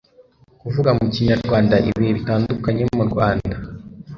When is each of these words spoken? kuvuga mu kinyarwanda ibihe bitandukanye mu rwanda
kuvuga 0.61 0.89
mu 0.97 1.05
kinyarwanda 1.13 1.75
ibihe 1.89 2.11
bitandukanye 2.17 2.83
mu 2.97 3.03
rwanda 3.09 3.55